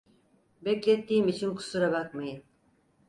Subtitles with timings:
[0.65, 2.43] Beklettiğim için kusura bakmayın.